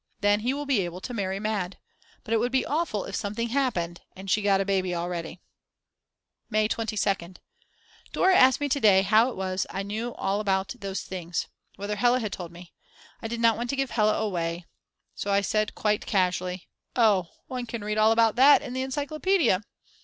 Then 0.21 0.39
he 0.39 0.51
will 0.51 0.65
be 0.65 0.81
able 0.83 0.99
to 1.01 1.13
marry 1.13 1.39
Mad. 1.39 1.77
But 2.23 2.33
it 2.33 2.37
would 2.37 2.51
be 2.51 2.65
awful 2.65 3.05
if 3.05 3.13
something 3.15 3.49
happened 3.49 4.01
and 4.15 4.31
she 4.31 4.41
got 4.41 4.59
a 4.59 4.65
baby 4.65 4.95
already. 4.95 5.39
May 6.49 6.67
22nd. 6.67 7.37
Dora 8.11 8.35
asked 8.35 8.59
me 8.59 8.67
to 8.67 8.79
day 8.79 9.03
how 9.03 9.29
it 9.29 9.35
was 9.35 9.67
I 9.69 9.83
knew 9.83 10.15
all 10.15 10.39
about 10.39 10.69
these 10.79 11.01
things, 11.03 11.45
whether 11.75 11.97
Hella 11.97 12.19
had 12.19 12.33
told 12.33 12.51
me. 12.51 12.73
I 13.21 13.27
did 13.27 13.39
not 13.41 13.57
want 13.57 13.69
to 13.69 13.75
give 13.75 13.91
Hella 13.91 14.15
away, 14.19 14.65
so 15.13 15.31
I 15.31 15.41
said 15.41 15.75
quite 15.75 16.07
casually: 16.07 16.67
"Oh, 16.95 17.29
one 17.45 17.67
can 17.67 17.83
read 17.83 17.99
all 17.99 18.11
about 18.11 18.35
that 18.37 18.63
in 18.63 18.73
the 18.73 18.81
encyclopedia." 18.81 19.61